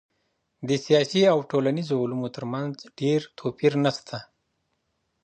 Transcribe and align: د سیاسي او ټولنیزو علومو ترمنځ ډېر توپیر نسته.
د 0.67 0.69
سیاسي 0.85 1.21
او 1.33 1.37
ټولنیزو 1.51 1.95
علومو 2.03 2.27
ترمنځ 2.35 2.73
ډېر 2.99 3.19
توپیر 3.39 3.73
نسته. 3.83 4.17